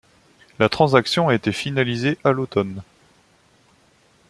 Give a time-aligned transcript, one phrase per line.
[0.57, 2.81] La transaction a été finalisée à l'automne.